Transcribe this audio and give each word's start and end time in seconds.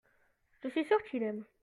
je 0.63 0.69
suis 0.69 0.83
sûr 0.85 0.97
qu'il 1.03 1.21
aime. 1.21 1.43